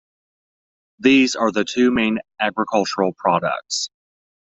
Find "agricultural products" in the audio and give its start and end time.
2.39-3.91